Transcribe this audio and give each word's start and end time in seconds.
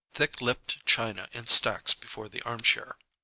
Thick 0.15 0.41
lipped 0.41 0.83
china 0.87 1.27
in 1.31 1.45
stacks 1.45 1.93
before 1.93 2.27
the 2.27 2.41
armchair. 2.41 2.97